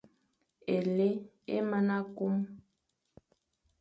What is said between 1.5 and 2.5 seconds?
é mana kum.